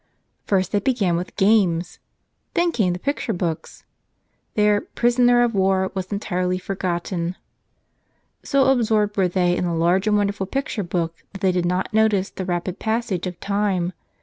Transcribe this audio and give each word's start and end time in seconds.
First 0.45 0.71
they 0.71 0.79
began 0.79 1.15
with 1.15 1.35
games; 1.35 1.99
then 2.55 2.71
came 2.71 2.91
the 2.93 2.97
picture 2.97 3.33
books. 3.33 3.83
Their 4.55 4.81
"prisoner 4.81 5.43
of 5.43 5.53
war" 5.53 5.91
was 5.93 6.11
entirely 6.11 6.57
forgotten. 6.57 7.35
So 8.41 8.71
absorbed 8.71 9.15
were 9.15 9.27
they 9.27 9.55
in 9.55 9.65
a 9.65 9.75
large 9.77 10.07
and 10.07 10.17
wonderful 10.17 10.47
pic¬ 10.47 10.73
ture 10.73 10.83
book 10.83 11.17
that 11.33 11.41
they 11.41 11.51
did 11.51 11.67
not 11.67 11.93
notice 11.93 12.31
the 12.31 12.45
rapid 12.45 12.79
passage 12.79 13.27
of 13.27 13.39
tiijae. 13.41 13.91